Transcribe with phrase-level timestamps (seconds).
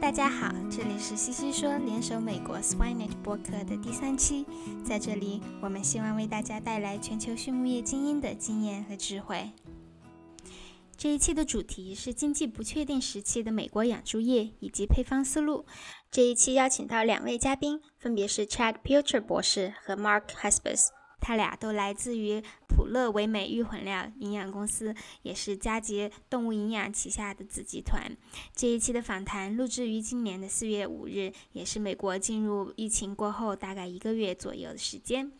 [0.00, 4.46] 大家好，这里是西西说联手美国 Swinet 播客的第三期，
[4.84, 9.50] 在这里我们希望为大家带来全球畜牧业精英的经验和智慧。
[10.96, 15.64] 这一期的主题是经济不确定时期的美国养猪业以及配方思路。
[16.10, 20.88] 这一期邀请到两位嘉宾，分别是 Chad Pilcher 博士和 Mark Hesbus。
[21.26, 28.16] 他俩都来自于普乐维美育混料营养公司，也是佳洁动物营养旗下的子集团。
[28.54, 35.32] 这一期的访谈录制于今年的四月五日，也是美国进入疫情过后大概一个月左右的时间。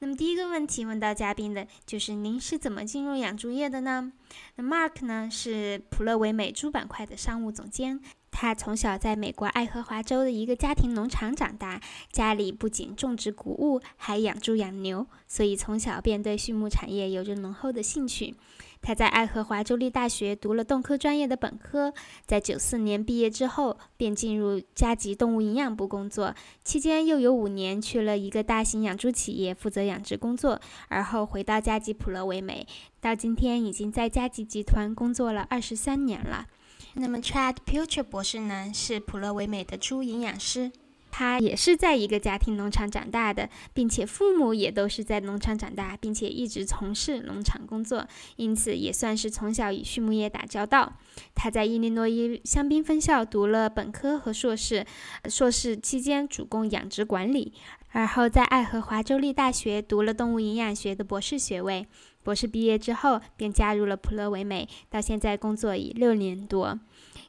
[0.00, 4.12] 那么第一个问题问到嘉宾的就是您是怎么进入养猪业的呢？
[4.56, 8.00] 那 Mark 呢是普乐维美猪板块的商务总监。
[8.40, 11.80] 他从小在美国爱荷华州的一个家庭农场长大，
[12.12, 18.36] 家里不仅种植谷物，还养猪养牛，所以从小便对畜牧产业有着浓厚的兴趣。
[18.80, 21.92] 他在爱荷华州立大学读了动科专业的本科，
[22.26, 32.64] 在九四年毕业之后便进入加吉动物营养部工作，期间又有五年去了一个大型养猪企业负责养殖工作，而后回到加吉普罗维美，
[33.00, 36.46] 到今天已经在加吉集团工作了二十三年了。
[36.94, 40.72] 那么，Chad Pilcher 博士呢，是普乐维美的猪营养师。
[41.10, 50.92] 他也是在一个家庭农场长大的，并且父母也都是在农场长大，并且一直从事农场工作，因此也算是从小与畜牧业打交道。
[51.34, 54.84] 他在伊利诺伊香槟分校读了本科和硕士，
[55.28, 57.54] 硕士期间主攻养殖管理，
[57.92, 61.88] 而后在爱荷华州立大学读了动物营养学的博士学位。
[62.28, 66.78] 博士毕业之后，便加入了普乐维美，到现在工作已六年多。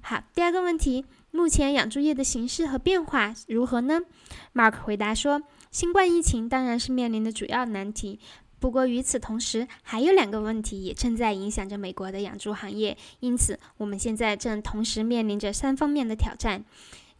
[0.00, 4.02] 好，第二个问题，目前养猪业的形势和变化如何呢
[4.54, 5.42] ？Mark 回答说，
[5.72, 8.20] 新冠疫情当然是面临的主要难题，
[8.60, 16.64] 不过与此同时，还有两个问题也正在影响着美国的养猪行业，因此我们现在正同时面临着三方面的挑战。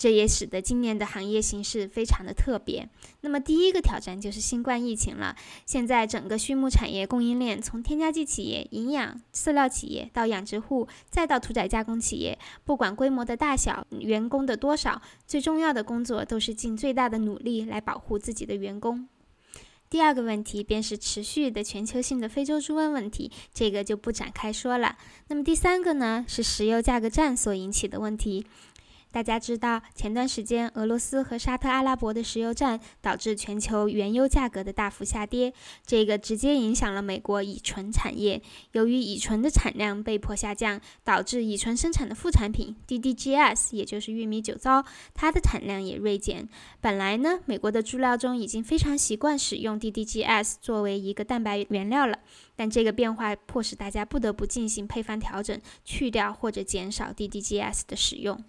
[0.00, 2.88] 这也使得今年的行业形势非常的特别。
[3.20, 5.36] 那么第一个挑战就是新冠疫情了。
[5.66, 19.06] 现在整个畜牧产业供应链，从添加剂企业、营养饲料企业到养殖户，再到屠宰加工企业，不管规模的大小、员工的多少，最重要的工作都是尽最大的努力来保护自己的员工。
[19.90, 24.96] 第二个问题便是持续的全球性的非洲猪瘟问题，这个就不展开说了。
[25.26, 28.46] 那么第三个呢，是石油价格战所引起的问题。
[29.12, 35.52] 大家知道，前段时间俄罗斯和沙特阿拉伯的石油战导致全球原油价格的大幅下跌，
[35.84, 38.40] 这个直接影响了美国乙醇产业。
[38.72, 46.48] 由于乙醇的产量被迫下降，导致乙醇生产的副产品 DDGS，也就是玉米酒糟，它的产量也锐减。
[46.80, 52.16] 本来呢，美国的猪料中已经非常习惯使用 DDGS 作为一个蛋白原料了，
[52.54, 58.44] 但这个变化迫使大家不得不进行配方调整，去掉或者减少 DDGS 的使用。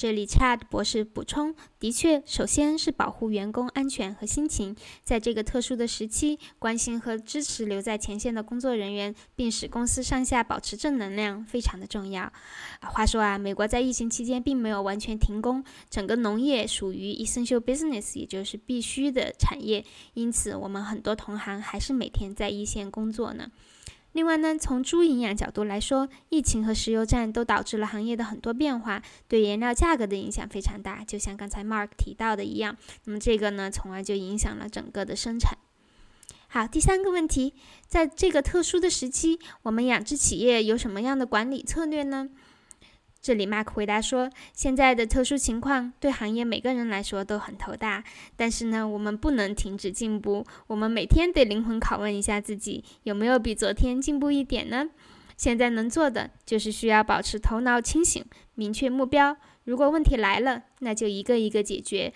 [0.00, 4.74] 这里，Chad 博士补充：的确，首先是保护员工安全和心情，
[5.04, 12.32] 在这个特殊的时期，关心和支持留在前线的工作人员，并使公司上下保持正能量，非常的重要。
[12.80, 19.84] 话说啊，美国在疫情期间并没有完全停工，整个农业属于 essential business，也就是必须的产业，
[20.14, 23.50] 因此我们很多同行还是每天在一线工作呢。
[24.12, 31.04] 另外呢，从猪营养角度来说，疫情和石油战都导致了行业的很多变化，对原料价格的影响非常大。
[31.04, 35.56] 就像刚才 Mark 提到的一样，那么这个呢，从而就影响了整个的生产。
[36.48, 37.54] 好，第三个问题，
[37.86, 42.28] 在这个特殊的时期，我们养殖企业有什么样的管理策略呢？
[43.22, 48.02] 这里，Mark 回答说：“现在的特殊情况对行业每个人来说都很头大，
[48.34, 50.46] 但是呢，我们不能停止进步。
[50.68, 54.88] 我们每天得灵魂拷问一下自己，有没有比昨天进步一点呢？
[55.36, 59.36] 现在能做的就是需要保持头脑清醒，明确目标。
[59.64, 62.14] 如果问题来了，那就一个一个解决。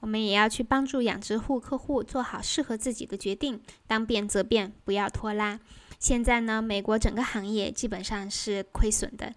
[0.00, 5.60] 我们也要去帮助养殖户客户做好适合自己的决定，当变则变，不要拖拉。
[5.98, 9.34] 现在呢，美国整个行业基本上是亏损的。”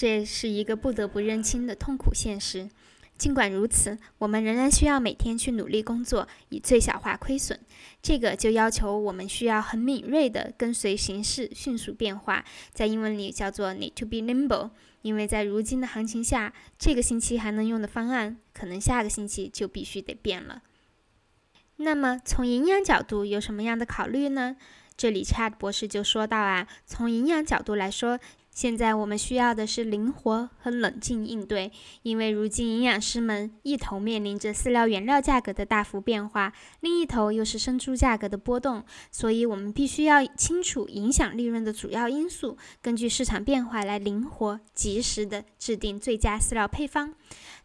[0.00, 2.70] 这是一个不得不认清的痛苦现实。
[3.18, 7.60] 尽管如此，我们仍然需要每天去努力工作，以最小化亏损。
[8.00, 12.42] 这个就要求我们需要很敏锐地跟随形势迅速变化，
[12.72, 14.70] 在英文里叫做 need to be nimble。
[15.02, 20.62] 因为在如今的行情下，这个星期还能用的方案，可能下个星期就必须得变了。
[21.76, 24.56] 那么，从营养角度有什么样的考虑呢？
[24.96, 28.18] 这里 Chad 博士就说到啊，从营养角度来说。
[28.60, 31.72] 现在我们需要的是灵活和冷静应对，
[32.02, 47.14] 因为如今营养师们一头面临着饲料原料价格的大幅变化，另一头又是生猪价格的波动，所以我们必须要清楚影响利润的主要因素，根据市场变化来灵活及时的制定最佳饲料配方。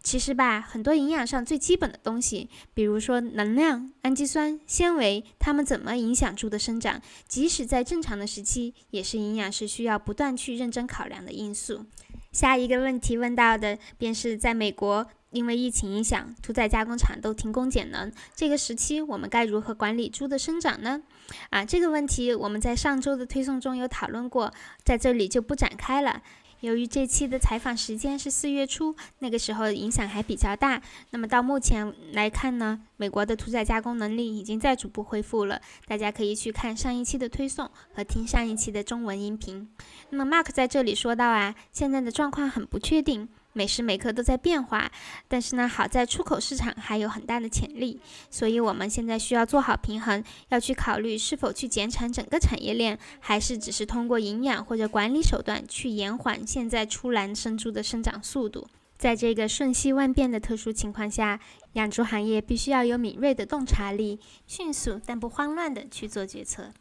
[0.06, 11.86] 其实吧，很多营养上最基本的东西，比如说能量、氨基酸、纤维，它们怎么影响猪的生长，即使在正常的时期，也是营养师需要不断去认真考量的因素。
[12.31, 21.01] 下一个问题问到的便是在美国，因为疫情影响，屠宰加工厂都停工减能，这个时期我们该如何管理猪的生长呢？
[21.50, 24.54] 啊，这个问题我们在上周的推送中有讨论过，
[24.84, 26.22] 在这里就不展开了。
[26.65, 30.81] 由于这期的采访时间是四月初，那个时候影响还比较大。
[31.12, 35.62] 那么到目前来看呢，美国的屠宰加工能力已经在逐步恢复了。
[35.85, 39.69] 大家可以去看上一期的推送和听上一期的中文音频。
[40.09, 43.29] 那么 Mark 在这里说到啊，现在的状况很不确定。
[43.57, 44.92] 每时每刻都在变化，
[45.30, 58.68] 但是呢，好在出口市场还有很大的潜力，所以我们现在需要做好平衡，要去考虑是否去减产整个产业链，还是只是通过营养或者管理手段去延缓现在出栏生猪的生长速度。
[58.98, 61.40] 在这个瞬息万变的特殊情况下，
[61.74, 66.72] 养猪行业必须要有敏锐的洞察力，迅速但不慌乱地去做决策。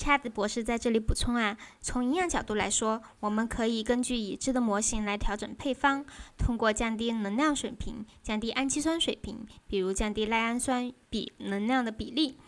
[0.00, 6.06] Chad 博士在这里补充啊，从营养角度来说，我们可以根据已知的模型来调整配方，
[6.38, 12.38] 通过降低能量水平、降低氨基酸水平，比如降低赖氨酸比能量的比例，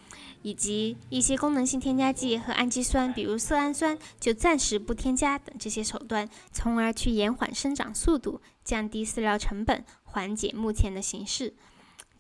[0.40, 11.52] 以及一些功能性添加剂和氨基酸，比如色氨酸，就暂时不添加等这些手段，从而去延缓生长速度，降低饲料成本，缓解目前的形势。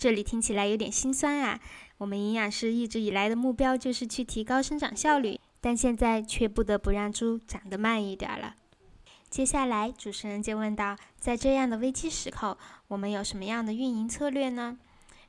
[0.02, 1.60] 这里听起来有点心酸啊。
[1.98, 8.56] 我们营养师一直以来的目标就是去提高生长效率，但现在却不得不让猪长得慢一点了。
[9.30, 12.58] 接下来，主持人就问到：在这样的危机时刻，
[12.88, 14.76] 我们有什么样的运营策略呢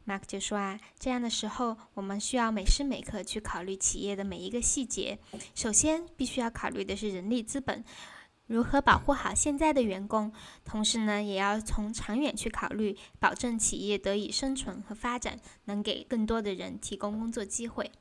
[0.08, 5.20] ？Mark 就说啊，这样的时候，我们需要每时每刻去考虑企业的每一个细节。
[5.54, 7.86] 首先，必须要考虑的是人力资本。
[8.48, 10.34] 如何保护好现在的员工，
[10.66, 17.92] 同时呢，也要从长远去考虑，保证企业得以生存和发展，能给更多的人提供工作机会。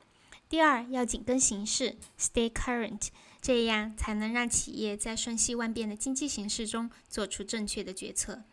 [0.49, 3.07] 第二，要紧跟形势，stay current，
[3.41, 8.43] 这样才能让企业在瞬息万变的经济形势中做出正确的决策。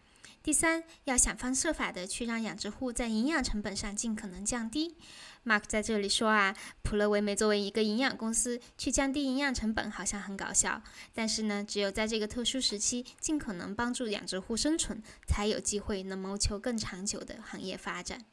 [0.42, 4.96] 第三，要想方设法的去让养殖户在营养成本上尽可能降低。
[5.44, 10.82] Mark 在这里说啊，普乐维美作为一个营养公司，去降低营养成本好像很搞笑，
[11.14, 18.26] 但是呢，只有在这个特殊时期，尽可能帮助养殖户生存，才有机会能谋求更长久的行业发展。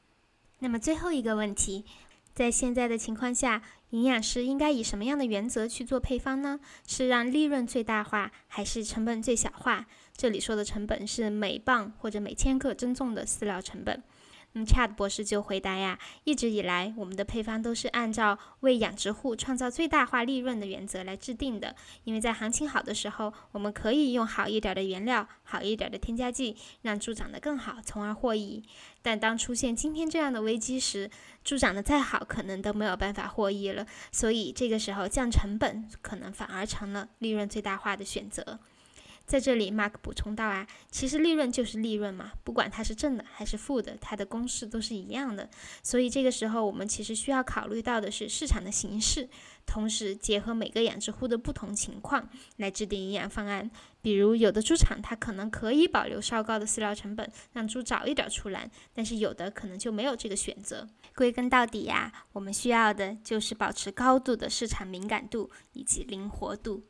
[0.59, 1.85] 那么最后一个问题，
[2.33, 3.61] 在现在的情况下，
[3.91, 6.59] 营养师应该以什么样的原则去做配方呢？
[6.85, 9.87] 是让利润最大化，还是成本最小化？
[10.17, 14.03] 这里说的成本是每磅或者每千克增重的饲料成本。
[14.57, 21.75] 那么 Chad 博士就回答呀，一直以来我们的配方都是按照为养殖户创造最大化利润的原则来制定的。
[22.05, 28.63] 因为在行情好的时候，我们可以用好一点的原料、好一点的添加剂，让猪长得更好，从而获益。
[29.03, 31.11] 但当出现今天这样的危机时，
[31.43, 33.85] 猪长得再好，可能都没有办法获益了。
[34.11, 38.57] 所以这个时候降成本，可能反而成了利润最大化的选择。
[39.27, 45.49] 在这里，Mark 补充到啊，其实利润就是利润嘛，不管它是正的还是负的，它的公式都是一样的。
[45.83, 49.27] 所以这个时候，我们其实需要考虑到的是市场的形势，
[49.65, 53.69] 同时结合每个养殖户的不同情况来制定营养方案。
[54.01, 60.87] 比如，有的猪场它可能可以保留稍高的饲料成本，让猪早一点出栏，但是有的可能就没有这个选择。
[61.13, 66.85] 归根到底呀，我们需要的就是保持高度的市场敏感度以及灵活度。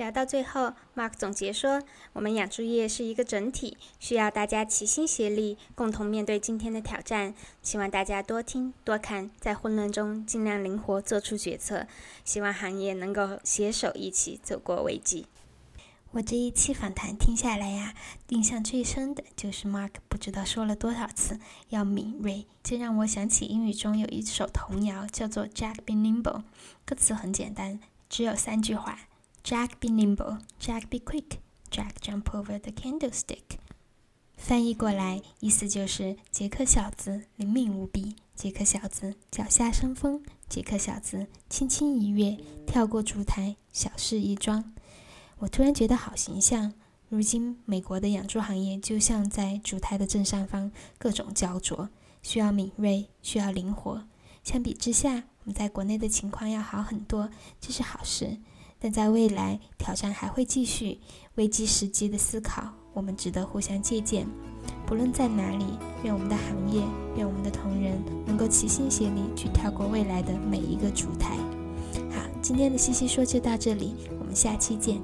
[0.00, 1.82] 聊到最后，Mark 总结说
[2.14, 7.34] ：“我们养猪业是一个整体，需要大家齐心协力，共同面对今天的挑战。
[7.60, 11.86] 希望大家多听多看，在混乱中尽量灵活做出决策。
[12.24, 15.26] 希望行业能够携手一起走过危机。”
[16.12, 17.92] 我这一期访谈听下来呀，
[18.28, 21.38] 印象最深的就是 Mark 不知道说了多少次
[21.68, 26.44] 要敏锐，这让我想起英语中有一首童谣，叫做 Jack be nimble，
[26.86, 27.78] 歌词很简单，
[28.08, 28.98] 只有三句话。
[29.42, 31.38] Jack be nimble, Jack be quick,
[31.70, 33.58] Jack jump over the candlestick。
[34.36, 44.72] 翻译过来，意思就是杰克小子灵敏无比，杰克小子脚下生风，杰克小子轻轻一跃跳过烛台，小事一桩。
[45.38, 46.74] 我突然觉得好形象。
[47.08, 51.88] 如今美国的养猪行业就像在烛台的正上方，各种焦灼，
[52.22, 54.04] 需要敏锐，需要灵活。
[54.44, 57.30] 相比之下，我们在国内的情况要好很多，
[57.60, 58.38] 这是好事。
[58.80, 60.98] 但在未来，挑战还会继续，
[61.34, 64.26] 危机时机的思考，我们值得互相借鉴。
[64.86, 65.64] 不论在哪里，
[66.02, 66.82] 愿我们的行业，
[67.16, 71.36] 愿我们的同仁能够齐心协力，去跳过未来的每一个烛台。
[72.10, 75.00] 好，今天的西西说就到这里，我们下期见。